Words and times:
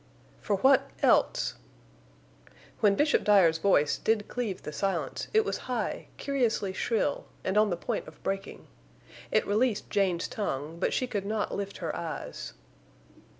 "For 0.41 0.55
what—else?" 0.55 1.53
When 2.79 2.95
Bishop 2.95 3.23
Dyer's 3.23 3.59
voice 3.59 3.99
did 3.99 4.27
cleave 4.27 4.63
the 4.63 4.73
silence 4.73 5.27
it 5.31 5.45
was 5.45 5.57
high, 5.69 6.07
curiously 6.17 6.73
shrill, 6.73 7.25
and 7.43 7.55
on 7.55 7.69
the 7.69 7.77
point 7.77 8.07
of 8.07 8.23
breaking. 8.23 8.65
It 9.31 9.45
released 9.45 9.91
Jane's 9.91 10.27
tongue, 10.27 10.79
but 10.79 10.91
she 10.91 11.05
could 11.05 11.27
not 11.27 11.53
lift 11.53 11.77
her 11.85 11.95
eyes. 11.95 12.53